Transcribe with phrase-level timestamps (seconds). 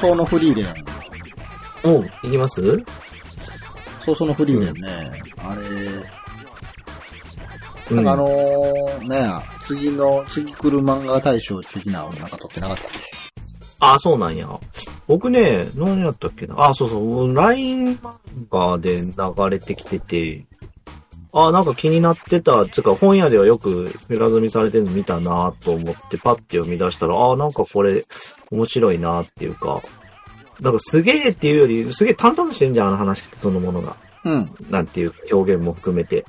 [0.00, 0.74] 早々のフリーレン。
[1.84, 2.62] おいきます？
[4.04, 5.22] 早々のフリーレンね。
[5.38, 5.62] あれ、
[7.90, 9.28] うなんかあのー、ね
[9.64, 12.98] 次の、次来る漫画大賞的なのなんか撮ってなかったっけ？
[13.80, 14.48] あ、そうなんや。
[15.08, 16.54] 僕ね、何やったっけな？
[16.58, 18.14] あ、そうそう、LINE 漫
[18.50, 20.46] 画で流れてきてて、
[21.32, 28.04] あ、なんか気になってた、つうか本屋ではよく平積みされてるの見たなと思ってパッて読み出したら、あ、なんかこれ
[28.50, 29.82] 面白いなっていうか、
[30.60, 33.96] なんかすげえっていうより、すげえ淡々としてるんじゃん、あの話そのものが。
[34.24, 34.54] うん。
[34.70, 36.24] なんていう表現も含めて。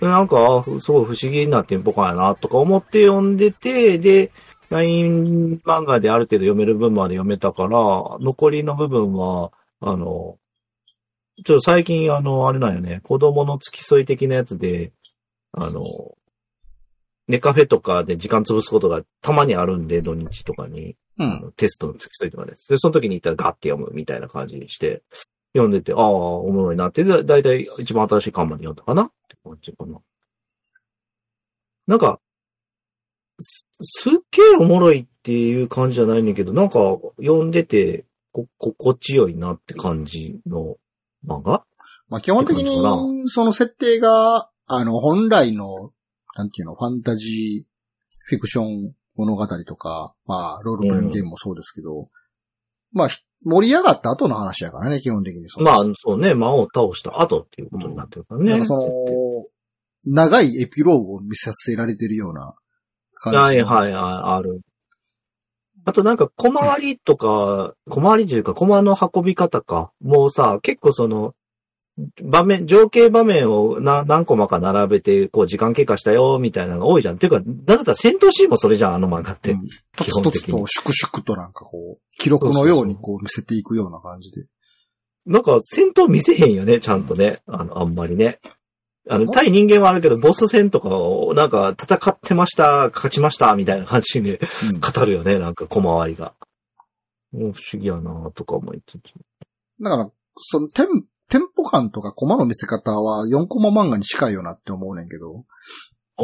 [0.00, 4.32] でなんか、あすごい不思議なテンポ感やな、とか思って読んでて、で、
[4.70, 7.68] LINE 漫画である程度読める分まで読めたから、
[8.20, 10.38] 残りの部分は、あの、
[11.42, 14.92] ちょっと最近、あの、あれなんよね、子供の付き添い的なやつで、
[15.52, 15.82] あの、
[17.26, 20.96] ネカフェとかで時間潰すことがたまにあるんで、土日とかに。
[21.16, 21.52] うん。
[21.56, 22.54] テストの付き添いとかで。
[22.68, 25.02] で、その時に行ったらガッて読むみたいな感じにして、
[25.54, 29.04] 読んでて、ああ、おもろいなって、だだいたい一番新しい巻まで読んだかな？
[29.04, 30.00] って感じかな。
[31.86, 32.18] なんか、
[33.38, 36.80] す、すっげえおもろいっていう感じじゃないんだけど、なんか
[37.18, 40.76] 読んでて、こ、心地よいなって感じの
[41.26, 41.64] 漫画？
[42.08, 45.92] まあ基本的に、その設定が、あの、本来の、
[46.36, 47.74] なんていうの、ファンタジー、
[48.26, 52.06] フィクション物語とか、まあ、ロールプレイングゲームもそうですけど、
[52.92, 55.46] まあ、ひ盛り上がった後の話やからね、基本的に。
[55.62, 58.50] まあ、そうね、魔王を倒した後っていうことになってるからね。
[58.52, 58.88] なんかその、
[60.06, 62.54] 長いエピローグを見させられてるような
[63.14, 63.36] 感じ。
[63.36, 64.62] はいはいはい、ある。
[65.84, 69.92] あとなんか小回りとか、小回りというか小回の運び方か。
[70.00, 71.34] もうさ、結構その、
[72.22, 77.18] 場面、情景場面をな何コマか並べて、こう時間経過したよ、みたいなのが多いじゃん。
[77.18, 79.52] ていうか、だったら戦闘シーンもそれじゃん、あの漫画って。
[79.52, 79.64] うん
[79.96, 84.48] 基本的にと粛々となんかこう、記録のようにこう見せていくような感じで。
[85.24, 87.42] なんか戦闘見せへんよね、ちゃんとね。
[87.46, 88.40] あの、あんまりね。
[89.08, 96.32] あの、対人間はあるけど、ボス戦とかを、なんか、戦ってました、勝ちました、みたいな感じでうん語るよね、なんか小回りが。
[97.32, 99.12] もう不思議やなとか思いつつ。
[99.82, 100.86] だから、そのテン、
[101.28, 105.44] テンポ感とかコマの見せ方は4コマ漫画に近いよなって思うねんけど、
[106.16, 106.22] あ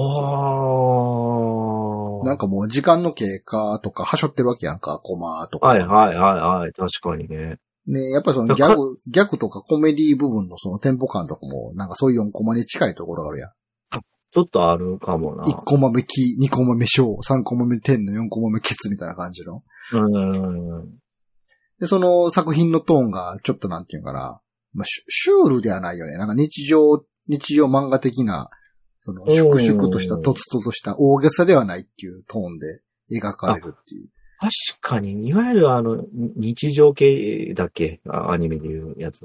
[2.22, 2.24] あ。
[2.24, 5.68] なんかもう時間の経過とか、はしょってるわけやんか、コマとか。
[5.68, 7.58] はいはいはいはい、確かにね。
[7.90, 13.50] ねやっぱりそのギャグ、ギャグとかコメディ部分のそのテンポ感とかも、なんかそういう4コマに近いところがあるやん。
[14.32, 15.44] ちょっとあるかもな。
[15.44, 19.64] 1コマ目キ、2コマ目小、3コマ目天の4コマ目ケツみたいな感じの。
[19.92, 21.00] うん。
[21.80, 24.40] で、その作品のトーンがちょっとなんていうかな、
[24.72, 26.16] まあ、シュールではないよね。
[26.16, 28.50] なんか日常、日常漫画的な、
[29.00, 34.08] その、粛々とした、うんとつととした大げさではないっていうトーンで描かれるっていう。
[34.40, 38.00] 確かに、いわゆるあの、に日常系だっけ？
[38.08, 39.20] あアニメでいうやつ。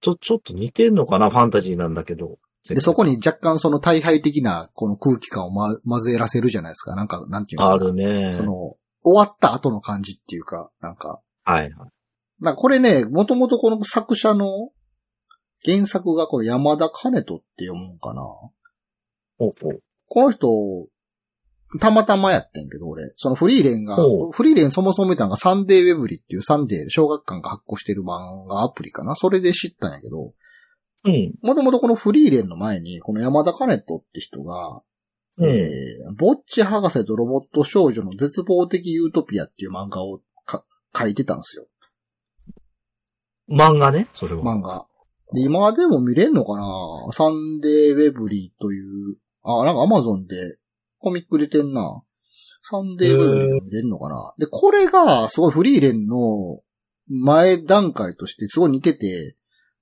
[0.00, 1.30] ちょ、ちょっと似てんのかな？
[1.30, 2.38] ファンタジーなんだけど。
[2.68, 6.96] で、そこに若干その大敗的なこの空気感を、ま、混ぜらせるじゃないですか。
[6.96, 8.32] なんか、なんていうのかあなるね。
[8.34, 11.90] その、終わった後の感じっていうか、なんか、はいはい。
[12.40, 14.70] なこれね、もともとこの作者の
[15.64, 18.22] 原作がこれ山田兼人って読むんかな？
[19.38, 19.82] ほうほう。
[20.08, 20.48] この人、
[21.80, 23.12] たまたまやってんけど、俺。
[23.16, 23.96] そのフリーレンが
[24.32, 30.32] フリーレンそもそも見たのがサンデーウェブリっていうサンデー小学館が発行してる漫画アプリかなそれで知ったんやけど、
[31.04, 31.34] うん。
[31.42, 34.82] もともとこのフリーレンの前に、この山田兼人って人が、
[35.36, 35.46] うん。
[35.46, 40.64] えー、ボッチ博士とロボット少女の絶望的ユートピアっていう漫画をか
[40.96, 41.66] 書いてたんですよ。
[43.50, 44.42] 漫画ね、それは。
[44.42, 44.86] 漫画。
[45.34, 46.64] で、今でも見れんのかな？
[47.12, 50.56] サンデーうぇぶりという、あ、なんかアマゾンで
[51.04, 52.02] コミック出てんな。
[52.62, 56.60] サンデーうぇぶりでも見れんのかなで、これがすごいフリーレンの
[57.08, 59.36] 前段階としてすごい似てて、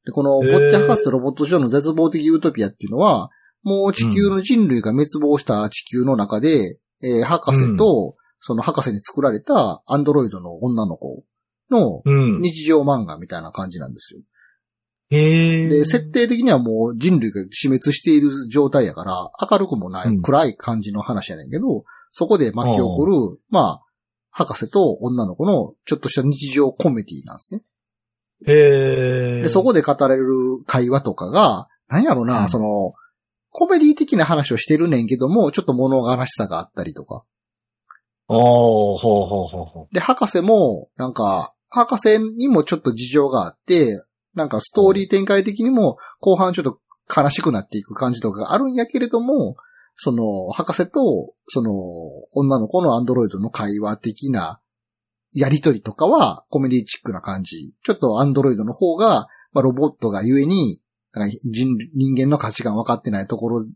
[0.05, 3.31] で、このボッチ博士とロボット少女の絶望的ユートピアっていうのは、
[3.63, 11.23] もう地球の人類が滅亡した地球の中で、えー博士と、その博士に作られたアンドロイドの女の子
[11.71, 12.41] のうん。
[12.41, 14.21] 日常漫画みたいな感じなんですよ。
[15.13, 23.83] で、設定的にはもう人類が死滅している状態やから、明るくもない、うん暗い感じの話やねんけど、そこで巻き起こる、まあ、
[24.31, 27.63] 博士と女の子のちょっとした日常コメディなんですね。
[28.47, 29.43] へえ。
[29.43, 30.27] で、そこで語られる
[30.67, 32.95] 会話とかが、なんやろな、うんその、
[33.51, 37.25] コメディ的な話をしてるねんけども、ちょっと物悲しさがあったりとか。
[38.29, 43.99] ああ、ほうほうほうほで、博士も、なんか、博士にもちょっと事情があって、
[44.35, 46.79] なんかストーリー展開的にも、後半ちょっと
[47.15, 49.57] 悲しくなっていく感じとかがあるんやけれども、
[49.97, 51.73] その、博士と、その、
[52.33, 54.61] 女の子のアンドロイドの会話的な
[55.35, 57.73] やりとりとかはコメディチックな感じ。
[57.83, 60.81] ちょっとアンドロイドの方が、まあ、ロボットがゆえに、
[61.45, 63.67] 人人間の価値観分かってないところ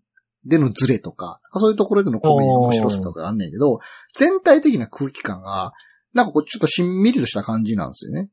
[0.47, 3.81] でのズレとか、そういうところでのコメディの面白さとかあんねんけど、
[4.17, 5.73] 全体的な空気感が、
[6.14, 8.31] なんかこうちょっとしんみりとした感じなんですよね。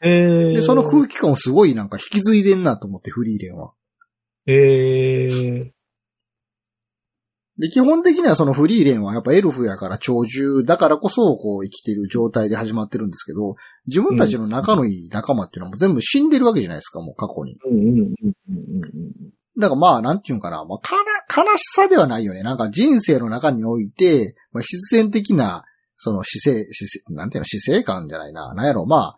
[0.00, 3.72] えー、で、その空気感をすごいなんか引き継いでんなと思って、フリーレンは。
[4.46, 5.70] えー、
[7.58, 13.56] で、基本的にはそのフリーレンはやっぱエルフやから長寿だからこそこう生きてる状態で始まってるんですけど、
[13.86, 17.56] 自分たちの仲のいい仲間っていうのはもう全部死んでるわけじゃないですか、もう過去に。
[19.58, 22.44] だからまあ、なんていうんかな、まあ、かな、悲しさではないよね。
[22.44, 25.64] なんか人生の中において、まあ、必然的な、
[25.96, 28.54] その姿勢、姿勢、なんていうの、姿勢感じゃないな。
[28.54, 29.16] なんやろ、まあ、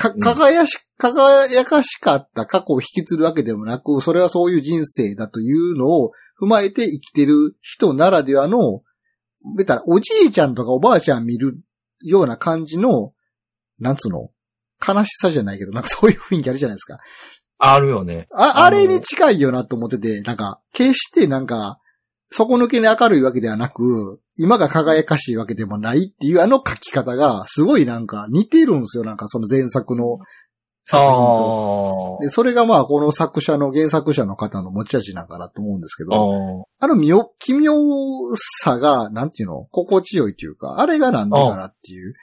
[0.00, 8.82] か、輝し、輝かしかった過去を引き継ぐわけでもなく、それはそういう人生だというのを踏まえて生きてる人ならではの、
[9.56, 11.60] 見たら、おじいちゃんとかおばあちゃん見る
[12.02, 13.12] ような感じの、
[13.78, 14.30] なんつうの
[14.86, 16.98] 悲しさじゃないけど、なんかそういう雰囲気あるじゃないですか。
[17.58, 18.26] あるよね。
[18.32, 21.78] あ、あれに近いよなと思ってて、なんか、決してなんか、
[22.32, 29.04] 底抜けに明るいわけではなく、今が輝かしいわけでもないっていうあの書き方が、すごいなんか似てるんですよ。
[29.04, 30.18] なんかその前作の
[30.86, 32.18] 作品と。
[32.20, 37.74] あで、それがまあこの作者の、原作者の方の持ち味なんかなと思うんですけあど、ああの妙、奇妙
[38.64, 42.14] さが、なんていうの心地よいというか、あれがなんだかなっていう。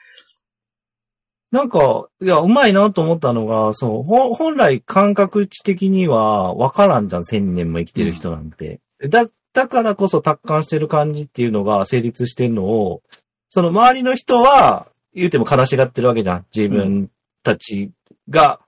[1.51, 8.81] なんか、いや、うまいなと思ったのが、そう、ほ本来感覚値的にはわからんじゃん、千年も生きてる人なんて。
[9.09, 13.01] だ、だからこそ達観してる感じっていうのが成立してるのを、
[13.49, 16.45] その周りの人は、言うても悲しがってるわけじゃん。
[16.55, 17.09] 自分
[17.41, 17.89] たち
[18.29, 18.59] が、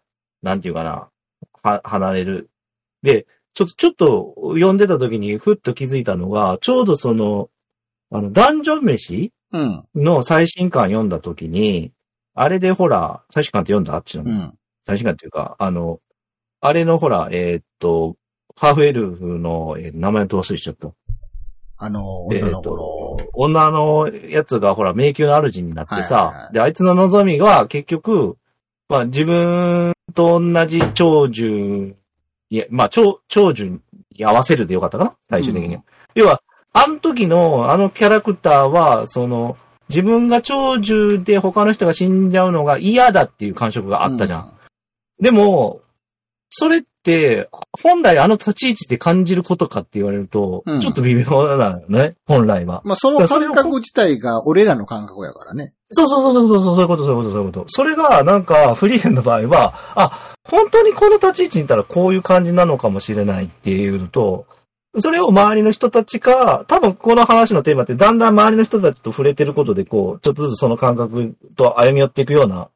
[0.41, 1.09] なんていうかな、
[1.61, 2.49] は、離れる。
[3.03, 7.51] で、ちょっと、ちょっと読んでた時にふっと気づいたのが、ちょうどその、
[8.09, 9.85] あの、ダンジョン飯うん。
[9.93, 11.91] の最新刊読んだ時に、
[12.33, 14.57] あれでほら、最新刊って読んだあっちの、うん。
[14.87, 15.99] 最新刊っていうか、あの、
[16.61, 18.15] あれのほら、えーっと、
[18.59, 20.89] ハーフエルフの、えー名前と忘れしちゃった。
[21.77, 28.37] あの、えー女の子の、と女のやつがほら、迷宮の主になってさ、はいはいはいで、あいつの望みが結局、
[28.89, 31.95] まあ自分と同じ長寿、
[32.49, 33.79] いや、まあ長、長寿に
[34.25, 35.15] 合わせるでよかったかな？
[35.29, 35.75] 最終的には。
[35.75, 35.83] うん
[36.15, 36.41] 要は、
[36.73, 39.55] あの時のあのキャラクターは、その、
[39.87, 44.53] 自分が長寿で他の人が死んじゃうのが嫌だっていう感触があったじゃん。
[45.21, 45.81] でも、
[46.49, 46.87] それって、
[47.81, 51.23] 本来あの立ち位置で感じることかって言われると、うんちょっと微妙
[51.57, 52.81] なのよね、本来は。
[52.85, 55.73] まあ、その感覚自体が俺らの感覚やからね。
[55.91, 57.65] そうそうそうそうそう、そういうこと、そういうこと、そういうこと。
[57.67, 64.45] それが、なんか、フリーレンの場合は、あ、本当にこの立ち位置にいたらこういう感じなのかもしれないっていうのと、
[64.97, 72.69] それを周りの人たちか、多分この話のテーマってだんだん周りの人たちと触れてることで、こう、ちょっとずつその感覚と歩み寄っていくような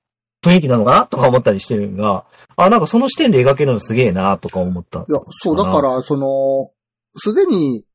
[0.43, 1.07] 雰囲気なのかな？
[1.07, 2.25] とか思ったりしてるのが、
[2.55, 4.99] あ、なんかその視点で描けるのすげえなとか思った。
[4.99, 6.71] いや、そう、だから、その、
[7.15, 7.85] すでに、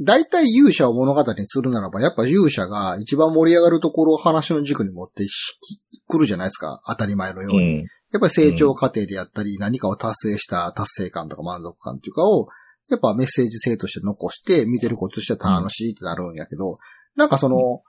[0.00, 5.58] 大体勇者を物語にするならば、やっぱ勇者が一番盛り上がるところを話の軸に持ってし
[6.06, 6.80] 来るじゃないですか。
[6.86, 7.78] 当たり前のように。
[7.78, 7.86] ん。
[8.12, 12.46] やっぱり成長過程であったり、何かを達成した達成感とか満足感っていうかを、
[12.88, 16.78] やっぱメッセージ性として残して、見てることとしては楽しいってなるんやけど、
[17.16, 17.82] なんかその、終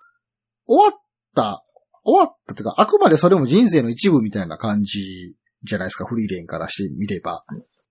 [0.67, 0.93] わっ
[1.35, 1.63] た、
[2.03, 7.43] 終わったっていうか、あくまでそれも人生の一部みたいな感じじゃないですか、フリーレンからしてみれば。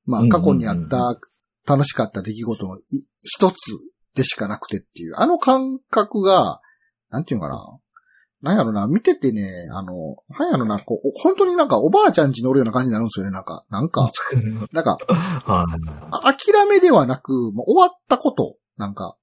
[0.04, 0.98] まあ、過去にあった
[1.66, 3.54] 楽しかった出来事のい一つ
[4.14, 6.60] でしかなくてっていう、あの感覚が、
[7.10, 7.78] なんていうのかな。
[8.40, 13.64] なんやろな、見ててね、あの、なんやろな、こう、本当になんかおばあちゃん家におるような感じになるんですよね、なんか。
[13.68, 14.12] なんか、
[14.72, 14.98] なんか、
[16.22, 19.16] 諦めではなく、もう終わったこと、なんか、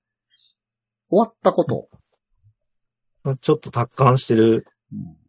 [1.09, 1.87] 終わったこと。
[3.39, 4.67] ちょっと達観してる。
[4.95, 5.25] うん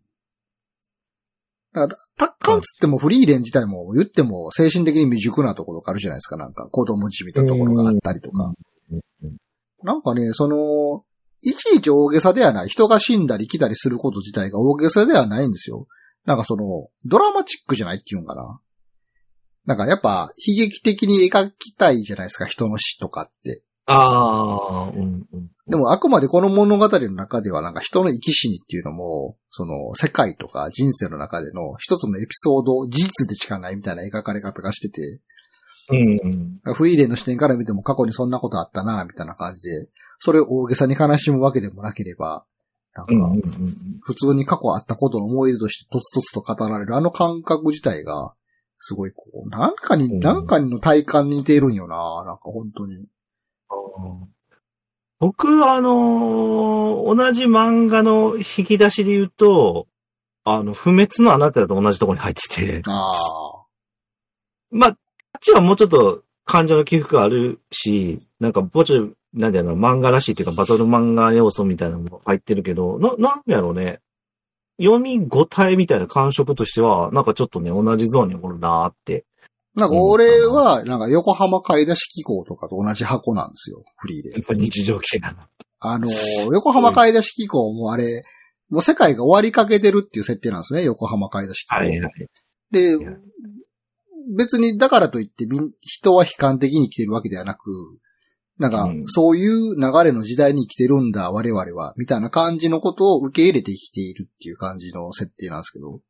[1.76, 8.54] だから、達観つってもフリーレン自体も言っても精神的に未熟なところがあるじゃないですか、なんか子供じみたところがあったりとか。
[9.82, 11.04] なんかね、その、
[11.42, 12.68] いちいち大げさではない。
[12.68, 15.86] 人が死んだり来たりすること自体が大げさではないんですよ。
[16.24, 18.58] なんかその、ドラマチックじゃないっていうんかな。
[19.66, 23.62] なんかやっぱ、悲劇的に描きたいじゃないですか、人の死とかって。
[23.86, 25.50] ああ、うん、うん。
[25.68, 35.20] でもあくまでこの物語の中ではなんか人の生き死にっていうのも、その世界とか人生の中での一つのエピソード、事実でしかないみたいな描かれ方がしてて、
[35.88, 36.74] うん、うん。
[36.74, 39.88] フリーレンの視点から見ても過去にそんなことあったな、みたいな感じで、
[40.18, 42.44] それを大げさに悲しむわけでもなければ、
[42.94, 43.48] なんか。
[44.00, 48.34] 普通に過去あったことの思い出としてとつとつと語られるあの感覚自体が、
[48.78, 53.06] すごいこう、なんかに、うんなんかの体感に似ているんよな、なんか本当に。
[55.18, 59.86] 僕、あのー同じ漫画の引き出しで言うと、
[60.42, 63.64] あの、不滅のあなたと同じところに入ってて、ああ。
[64.70, 64.96] まあ、あっ
[65.40, 68.92] ちはもうちょっと感情の起伏があるし、なんか、もうち
[69.34, 74.00] なんだろうな、漫画らしいっていうか、バトル漫画要素みたいなのも入ってるけど、な、なんやろうね。
[74.78, 79.24] 読み応えみたいな感触としては、なんかちょっとね、同じゾーンにおるなーって。
[79.76, 84.30] なんか俺は、なんか横浜買い出し機構とかと同じ箱なんですよ、フリーで。
[84.30, 85.48] やっぱ日常系だな。
[85.80, 88.24] あのー、横浜買い出し機構もあれ、
[88.70, 91.76] もう世界が終わりかけてるっていう設定なんですね、横浜買い出し機構。
[91.76, 92.12] はいはい。
[92.70, 92.98] で
[94.36, 95.46] 別にだからといって
[95.80, 97.60] 人は悲観的に生きてるわけではなく、
[98.58, 106.00] なんかうん、そういう流れの時代に生きてるんだ、我々は、みたいな感じのことを受け入れて生きているっていう感じの設定なんですけど、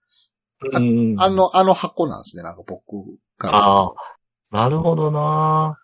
[0.72, 3.58] あうんあ、の、あの箱なんですね、なんか僕から。
[3.58, 3.92] ああ、
[4.50, 5.78] なるほどな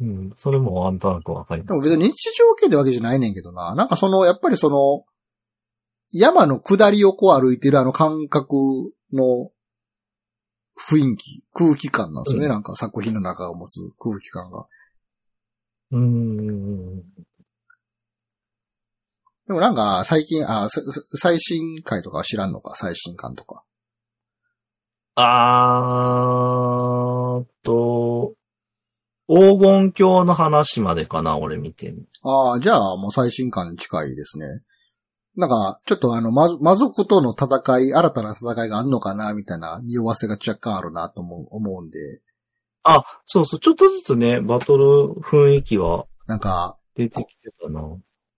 [0.00, 3.74] うん、それもなんとなくわかりまでも別に日常系ってわけじゃないねんけどな。
[3.74, 5.04] なんかその、やっぱりその、
[6.12, 8.56] 山の下りをこう歩いてるあの感覚
[9.12, 9.50] の
[10.88, 12.46] 雰囲気、空気感なんですよね。
[12.46, 14.66] うんなんか作品の中が持つ空気感が。
[15.90, 15.96] す。
[15.96, 16.96] うん。
[19.46, 20.68] でもなんか最近、あ、
[21.18, 22.74] 最新回とかは知らんのか？
[22.76, 23.64] 最新刊とか。
[25.14, 28.34] あーっと、
[29.28, 32.08] 黄金鏡の話までかな、俺見てる。
[32.22, 34.46] ああ、じゃあもう最新刊に近いですね。
[35.36, 41.98] なんか、ちょっとあの、ま、魔族との戦い、新たな戦いがあるのかな、みたいな匂わせが若干あるなと思う思うんで、
[42.82, 47.80] あ、そうそう、ちょっとずつね、バトル雰囲気はなんか、出てきてたな。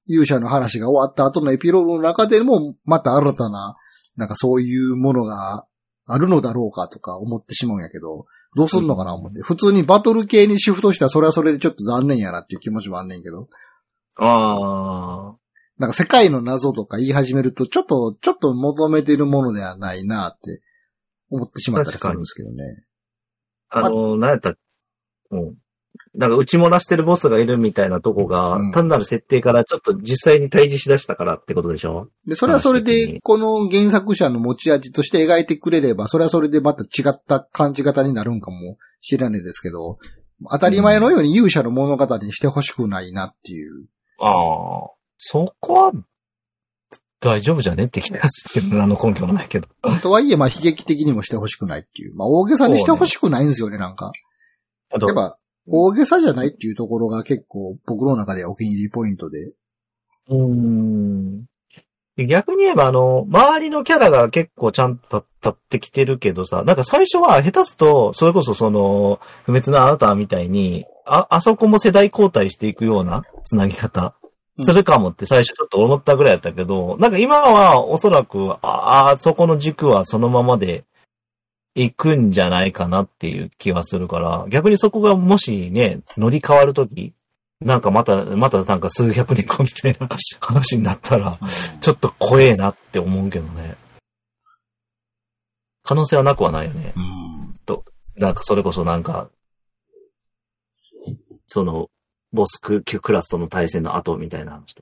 [0.07, 3.75] 勇者の話が終わった後のエピローグの中でも、また新たな、
[4.17, 5.67] なんかそういうものが
[6.07, 9.41] あるのだろうかとか思ってしまうんやけど、どうすんのかな思って。
[9.43, 13.49] 普通にバトル系にシフトしたらそれはそれでちょっと残念やなっていう気持ちもあんねんけど、
[14.17, 15.35] あ
[15.79, 20.61] なんか世界の謎とか言い始めると、ちょっと、ちょっと求めてるものではないなって
[21.31, 22.65] 思ってしまったりするんですけどね。
[23.73, 23.79] ー。
[23.79, 24.55] あの、なんやった
[25.31, 25.55] うん。
[26.15, 32.09] なんか、打ち漏らしてるボスがいるみたいなとこが、うん単なる設定からちょっと実際に対峙しだしたからってことでしょ？
[32.27, 39.99] で、それはそれでこの原作者の持ち味として描いてくれれば、それはそれでまた違った感じ方になるんかもしれないですけど、
[40.51, 43.87] 当たり前のように勇者の物語にしてほしくないなっていう。
[44.21, 44.33] ああ、
[45.17, 45.93] そこは、
[47.21, 49.69] 大丈夫じゃねって気がする何の根拠もないけど。
[50.03, 52.15] とはいえ、まあ悲劇的にもしてほしくないっていう。
[52.15, 54.13] まあ大げさにしてほしくないんですよね、なんか。
[54.93, 59.55] あとやっぱ、大げさじゃないっていうところが結構僕の中ではお気に入りポイントで。
[60.29, 61.45] うーん。
[62.17, 74.15] で逆に言えば、あの、周りのキャラが結構ちゃんと立ってきてるけどさ、なんか最初は下手すと、それこそその、不滅のあなたみたいに、あ、あそこも世代交代していくようなつなぎ方
[74.57, 80.85] うんするかもって最初ちょっと思ったぐらいだったけど、なんか今はおそらく、ああ、そこの軸はそのままで
[81.75, 87.13] 行くんじゃないかなっていう気はするから、逆にそこがもしね、乗り換わるとき、
[87.61, 90.09] なんかまた、またなんか数百年後みたいな
[90.41, 91.39] 話になったら、
[91.81, 93.77] ちょっと怖えなって思うけどね。
[95.83, 96.93] 可能性はなくはないよね。
[96.97, 97.35] うん。
[98.17, 99.29] なんかそれこそなんか、
[101.47, 101.89] その、
[102.33, 104.75] ボスククラスとの対戦の後みたいな話。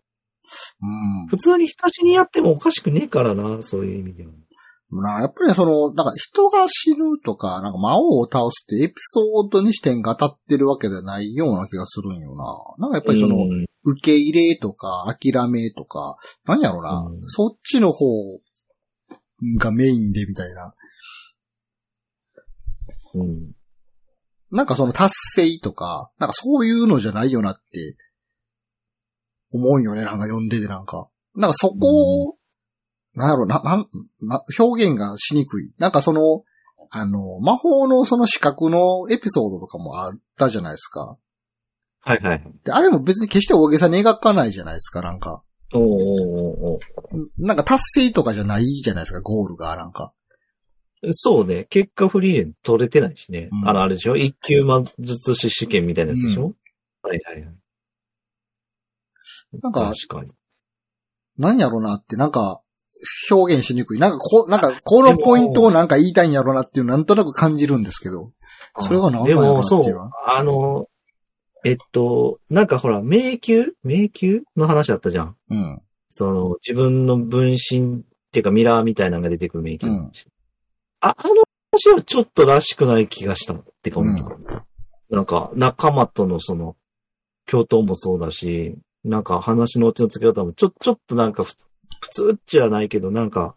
[0.82, 1.26] うん。
[1.28, 4.32] 普通に人死にやってもおかしくねえからな、そういう意味では。
[5.00, 12.44] なやっぱりその、なんか人が死ぬとか、なんか魔王を倒すってエピソードに視点が当たってるわけではないような気がするんよな。
[12.78, 18.06] なんかやっぱりその、うん受け入れとか諦めとか、何やろな、うんそっちの方
[19.58, 20.72] がメインでみたいな。
[23.14, 23.52] うん。
[24.52, 27.96] なんかその達成とか、なんかそういうのじゃないよなって
[29.52, 31.08] 思うよね、なんか読んでてなんか。
[31.34, 32.36] なんかそこを、
[33.14, 33.86] なんやろな、なん、
[34.22, 35.74] な、表現がしにくい。
[35.78, 36.44] なんかその、
[36.90, 41.18] あの、魔法のその資格のエピソードとかもあったじゃないですか。
[42.04, 42.44] はいはい。
[42.64, 45.42] で、あれも別に決して大げさに描かないじゃないですか、なんか。
[45.74, 46.78] おーおーお
[47.38, 50.12] なんか達成とかじゃないじゃないですか、ゴールが、なんか。
[51.02, 51.64] ーそうね。
[51.70, 53.48] 結果フリーで取れてないしね。
[53.52, 54.16] うんあの、あれでしょ？
[54.16, 56.54] 一級魔術師試験みたいなやつでしょ、
[57.02, 57.54] はいはいはい。
[59.62, 60.32] なんか確かに。
[61.38, 62.60] 何やろなって、なんか、
[63.30, 63.98] 表現しにくい。
[63.98, 68.32] なんかこ、なんか、このポイントをなんか言いたいんやろなっていうのなんとなく感じるんですけど。
[68.78, 70.10] それが何なんでやろなも、っていうのは。
[70.38, 70.86] あの、
[71.64, 73.66] えっと、なんかほら、迷宮？
[73.84, 74.40] 迷宮？
[74.56, 75.36] の話だったじゃん。
[75.50, 75.82] うん。
[76.08, 80.26] その、自分の分身っていうかミラーみたいなのが出てくる迷宮の話。
[81.00, 81.34] あ、あの
[81.72, 84.64] 話はちょっとらしくない気がしたってか思った、
[85.14, 86.76] なんか、仲間とのその、
[87.46, 91.54] 共闘もそうだし、なんか話のオチの付け方も、ちょ、ちょっとなんかふ
[92.02, 93.54] 普通っちゃないけど、なんか、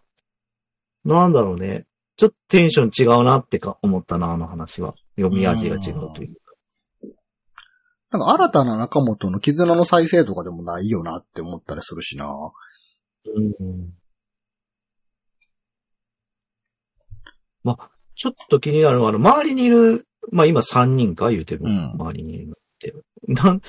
[1.04, 1.86] なんだろうね。
[2.16, 4.94] ちょっとテンション違うなってか思ったな、あの話は。
[5.18, 6.36] 読み味が違うという。
[8.12, 12.32] なんか新たな仲間との絆の再生とかでもないよなって思ったりするしな。
[13.26, 13.94] うん。
[17.64, 21.62] まあ、ちょっと気になるのは、あの、周りにいる、まあ今3人か言うてる。
[21.66, 22.94] うん周りにいるって。
[23.28, 23.62] なん、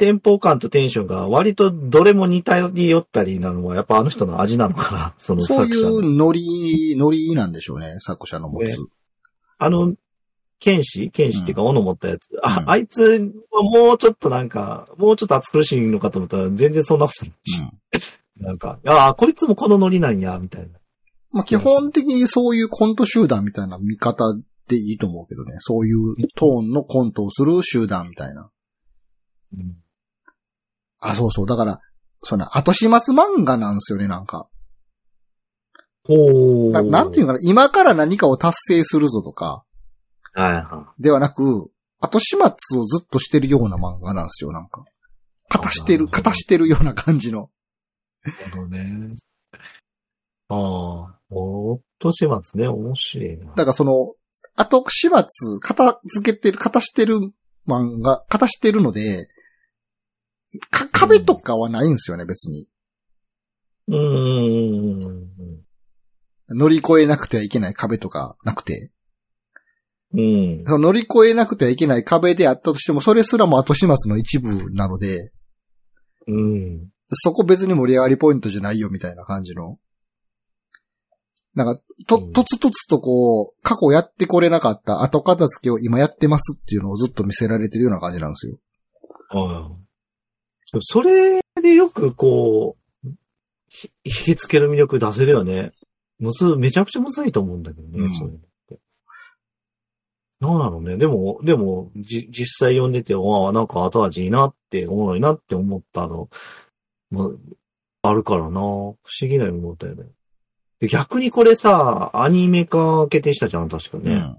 [0.00, 5.72] テンポ感とテンションが割とどれも似たり寄ったりなのは、やっぱあの人の味なのかな、 そのそうい。
[5.72, 8.64] うノリ、ノリなんでしょうね、作者の持つ。
[8.64, 8.76] ね
[9.58, 9.94] あの、
[10.58, 11.10] 剣士？
[11.10, 12.30] 剣士っていうか、斧持ったやつ。
[12.42, 13.02] あ、うんあいつ
[13.50, 17.60] はもうちょっとなんか、もうちょっと暑苦しいのかと思ったら、全然そんなことないし。
[17.60, 17.70] うん
[18.42, 20.78] なんか、ああ、こいつもこのノリなんや、みたいな。
[21.30, 24.24] まあ基本的にそういうコント集団みたいな見方
[24.66, 25.56] でいいと思うけどね。
[25.58, 28.48] そういうトーンのコントをする集団みたいな。
[29.52, 29.76] うん
[31.00, 31.46] あ、そうそう。
[31.46, 31.80] だから、
[32.22, 34.48] その後始末漫画なんですよね、なんか。
[36.04, 36.70] ほう。
[36.72, 39.64] ななんていうのかな、今から何かを達成するぞとか、
[40.32, 44.84] はいはではなく、後始末をずっとしてるような漫画なんですよ、なんか。
[45.48, 47.50] 片してる、片してるような感じの。
[48.24, 48.28] い。
[48.28, 49.16] なるほどね。
[50.48, 53.46] ああ、おっと始末ね、面白いな。
[53.46, 54.14] だからその、
[54.56, 57.18] 後始末、片付けてる、片してる
[57.68, 59.28] 漫画、片してるので、
[60.70, 62.68] か、壁とかはないんですよね、別に。
[63.88, 65.30] うーん。
[66.50, 68.90] 乗り越えなくてはいけない壁とかなくて。
[70.12, 70.64] うん。
[70.66, 75.32] その乗り越えなくてはいけない壁であったとしても、それすらも後始末の一部なので、
[76.26, 76.88] うん。
[77.12, 79.78] そこ別に盛り上がりポイントじゃないよみたいな感じの。
[81.54, 88.56] なんか、とう、んとつとつとこう、過去やってこれなかった後片付けを今やってますっていうのをずっと見せられてるような感じなんですよ。
[89.30, 89.89] はい。
[90.80, 93.08] それでよくこう、
[93.68, 95.72] ひ引きつける魅力出せるよね。
[96.18, 98.78] むず、めちゃくちゃむずいと思うんだけどね、うんそういうのって。
[100.40, 100.96] なんだろうね。
[100.96, 106.28] でも、でも、じ、実際読んでて、わあ、なんか後味いいなって、おもろいなって思ったの、
[107.10, 107.32] も
[108.02, 108.50] あるからな。
[108.50, 110.06] 不思議な思ったよね。
[110.80, 114.14] で逆にこれさ、アニメ化決定したじゃん、確かね。
[114.14, 114.38] うん。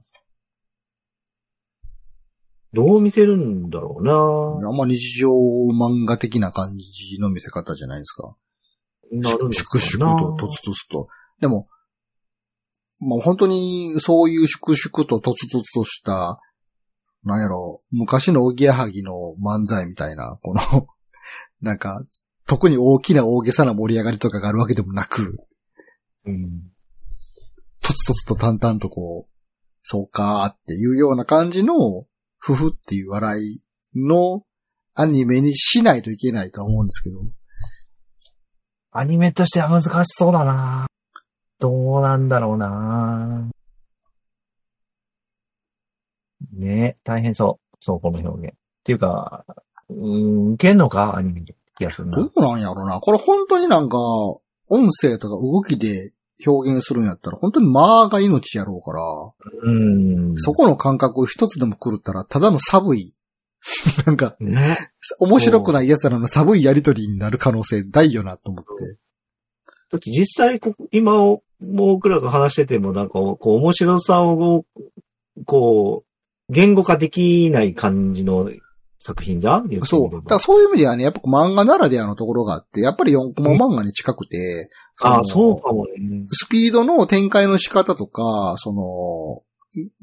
[2.73, 4.67] どう見せるんだろうな。
[4.67, 8.35] あんま日常漫画的な感じの見せ方じゃないですか。
[9.11, 11.07] なる粛々と、とつとつと。
[11.41, 11.67] でも、
[13.01, 16.39] まあ本当にそういう粛々ととつとつとした、
[17.23, 20.61] なんやろ、昔のおぎやはぎの漫才みたいな、この、
[21.61, 22.01] なんか、
[22.47, 25.45] 特に大きな大げさな盛り上がりとかがあるわけでもなく、
[26.25, 26.71] うん。
[27.81, 29.31] とつとつと淡々とこう、
[29.83, 32.05] そうかーっていうような感じの、
[32.41, 33.63] ふふっていう笑い
[33.95, 34.43] の
[34.95, 37.21] アニメにしないといけないとは思うんですけど。
[38.91, 40.87] アニメとしては難しそうだな
[41.59, 43.49] どうなんだろうな
[46.51, 47.77] ね大変そう。
[47.79, 48.55] そう、この表現。
[48.55, 49.45] っていうか、
[49.89, 51.15] うーん、受けんのか？
[51.15, 51.55] アニメに。
[51.77, 52.17] 気がするな。
[52.17, 52.99] どうなんやろな。
[52.99, 53.97] これ本当になんか、
[54.67, 56.11] 音声とか動きで
[56.45, 59.01] 表現するんやったら、本当に間が命やろうから、
[59.63, 60.35] うん。
[60.37, 63.13] そこの感覚を一つでも狂ったら、ただの寒い、
[64.05, 64.91] なんか、ね。
[65.19, 68.69] 面白くない奴らの寒いやりとりになる可能性大よなと思って。
[69.91, 74.65] だって実際こ、今を、僕らが話してても、なんか、こう、面白さを、
[75.45, 78.49] こう、言語化できない感じの
[79.03, 79.69] 作品じゃん？
[79.85, 80.11] そう。
[80.11, 84.69] だからそういう意味ではね、やっぱ漫画ならではのところがあって、やっぱり4コマ漫画に近くて、
[85.01, 85.91] あそうかもね。
[86.31, 89.41] スピードの展開の仕方とか、その、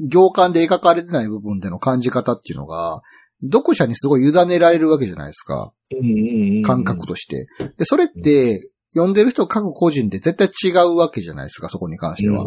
[0.08, 3.02] 行間で描かれてない部分での感じ方っていうのが、
[3.42, 5.72] 読者にすごい委ねられるわけじゃないですか。
[5.92, 6.62] うんうんうん。
[6.62, 7.46] 感覚として。
[7.78, 12.46] で、それって、読んでる人各個人で絶対違うわけじゃないですか、そこに関しては。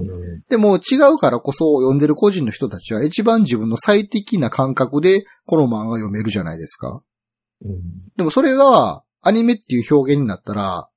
[0.50, 7.02] でも違うからこそ読んでる個人の人たちは一番自分の最適な感覚でこの漫画読めるじゃないですか。
[7.64, 7.82] うん。
[8.18, 10.90] でもそれがアニメっていう表現になったら、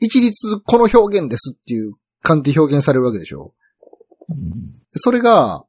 [0.00, 3.54] 一律この表現ですっていう感じで表現されるわけでしょ。
[4.28, 5.64] うんそれが、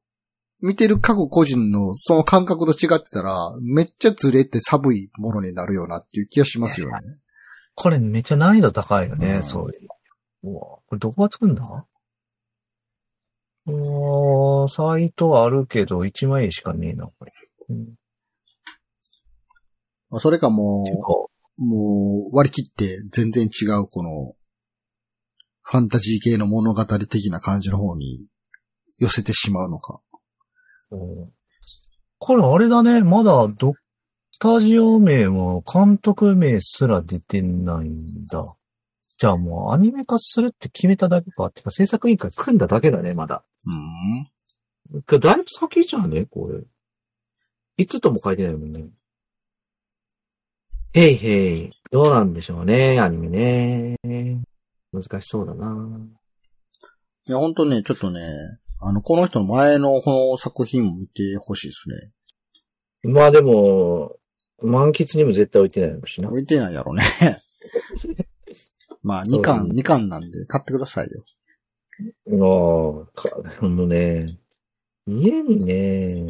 [0.61, 7.19] 見てる各個人のその感覚と違ってたら、めっちゃずれて寒いものになるよなっていう気がしますよね。
[7.75, 9.87] これめっちゃ難易度高いよね、うんそういう。
[10.43, 11.85] うわこれどこが作るんだ？
[13.65, 17.31] うーんサイトはあるけど、1枚絵しかねえな、これ。
[17.69, 17.95] うん
[20.09, 20.85] まあそれかも
[21.57, 24.35] うもう割り切って全然違うこの、
[25.61, 28.25] ファンタジー系の物語的な感じの方に
[28.99, 30.01] 寄せてしまうのか。
[30.91, 31.31] うん
[32.19, 33.82] これあれだね、まだど、ス
[34.43, 38.45] タジオ名も監督名すら出てないんだ。
[39.17, 41.45] じゃあもうアニメ化するって決めただけか。
[41.45, 43.45] ってか制作委員会組んだだけだね、まだ。
[43.65, 45.17] うん。
[45.17, 46.59] だいぶ先じゃんね、これ。
[47.77, 48.89] いつとも書いてないもんね。
[50.91, 51.69] へいへい。
[51.89, 53.97] どうなんでしょうね、アニメね。
[54.91, 56.05] 難しそうだな。
[57.27, 58.19] いや、ほんとね、ちょっとね、
[58.81, 61.89] あの、この人の前のこの作品も見てほしいです
[63.07, 63.13] ね。
[63.13, 64.17] まあでも、
[64.61, 66.29] 満喫にも絶対置いてないのしな。
[66.29, 67.03] 置いてないやろね。
[69.03, 71.23] まあ、そう2巻、2巻なんで買ってくださいよ。
[72.27, 74.39] ああ、か、ほんとね。
[75.05, 75.73] 家にね、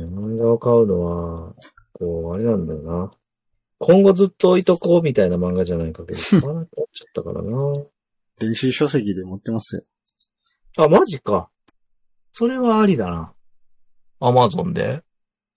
[0.06, 1.54] 漫画を買うのは、
[1.94, 3.12] こう、あれなんだよな。
[3.80, 7.74] 今後ずっと置いとこうみたいな漫画じゃないかけど、 買わなくなっちゃったからな。
[8.40, 9.84] 電子書籍で持ってますよ。
[10.78, 11.50] あ、マジか。
[12.32, 13.34] それはありだな。
[14.20, 15.04] アマゾンで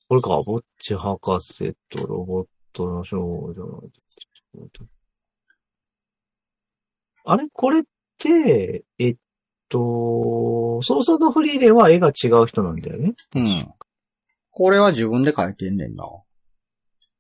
[0.09, 3.83] これか、ぼっち博士とロボットの少女の。
[7.25, 7.49] あれ？
[7.53, 7.83] これっ
[8.19, 9.17] て、えっ
[9.69, 13.15] と、ソースのフリーレンは絵が違う人なんだよね。
[13.35, 13.69] うん。
[14.51, 16.05] これは自分で書いてんねんな。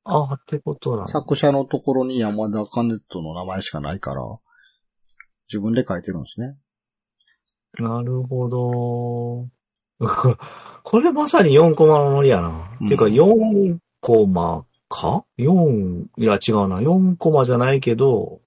[0.05, 1.13] ああ、ってことなんだ。
[1.13, 4.23] 作者のところに山田カネットの名前しかないから、
[5.49, 6.57] 自分で書いてるんですね。
[7.79, 9.49] なるほど。
[10.85, 12.77] これまさに4コマのノリやな。
[12.81, 16.81] うんてか4コマか ?4、いや違うな。
[16.81, 18.41] 4コマじゃないけど、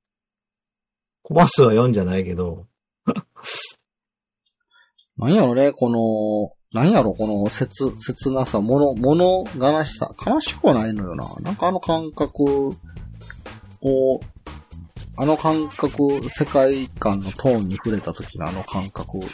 [1.23, 2.65] コマ数は4じゃないけど。
[5.17, 10.13] なんやろね、この、なんやろ、この切、切なさ、もの、もの悲しさ。
[10.25, 11.27] 悲しくはないのよな。
[11.41, 12.69] なんかあの感覚
[13.81, 14.19] を、
[15.17, 19.17] あの感覚、世界観のトーンに触れた時のあの感覚。
[19.17, 19.25] うん。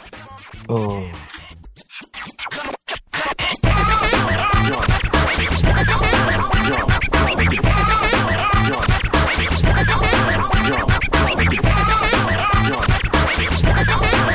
[9.76, 9.88] Jump,
[13.60, 14.25] jump, jump,